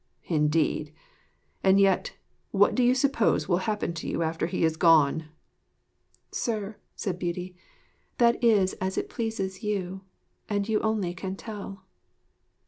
'Indeed? 0.23 0.91
And 1.63 1.79
yet 1.79 2.15
what 2.49 2.73
do 2.73 2.81
you 2.81 2.95
suppose 2.95 3.47
will 3.47 3.57
happen 3.69 3.93
to 3.93 4.07
you 4.07 4.23
after 4.23 4.47
he 4.47 4.63
has 4.63 4.75
gone?' 4.75 5.25
'Sir,' 6.31 6.77
said 6.95 7.19
Beauty, 7.19 7.55
'that 8.17 8.43
is 8.43 8.73
as 8.81 8.97
it 8.97 9.09
pleases 9.11 9.61
you, 9.61 10.01
and 10.49 10.67
you 10.67 10.79
only 10.79 11.13
can 11.13 11.35
tell.' 11.35 11.85